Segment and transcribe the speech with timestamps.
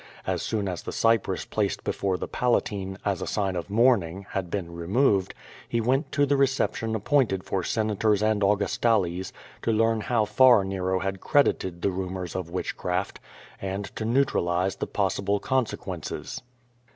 [0.25, 4.25] As soon as the cypress placed before the Palatine, as a sign of mourn ing,
[4.31, 5.35] had been removed,
[5.69, 11.01] he went to the reception appointed for Senators and Augustales to learn how far Nero
[11.01, 13.19] had credited the rumors of witchcraft
[13.61, 16.41] and to neutralize the possible con sequences.